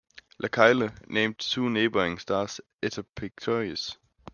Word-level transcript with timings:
Lacaille 0.39 0.89
named 1.09 1.37
two 1.37 1.69
neighbouring 1.69 2.17
stars 2.17 2.59
Eta 2.81 3.03
Pictoris. 3.15 3.97